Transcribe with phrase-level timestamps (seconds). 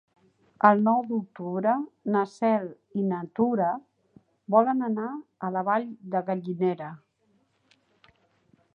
[0.69, 1.73] El nou d'octubre
[2.15, 2.65] na Cel
[3.01, 3.69] i na Tura
[4.57, 5.13] volen anar
[5.49, 6.93] a la Vall de Gallinera.